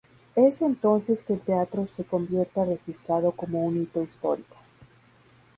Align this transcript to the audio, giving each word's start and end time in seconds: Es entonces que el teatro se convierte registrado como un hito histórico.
Es 0.35 0.63
entonces 0.63 1.23
que 1.23 1.33
el 1.33 1.41
teatro 1.41 1.85
se 1.85 2.03
convierte 2.03 2.65
registrado 2.65 3.33
como 3.33 3.63
un 3.63 3.83
hito 3.83 4.01
histórico. 4.01 4.55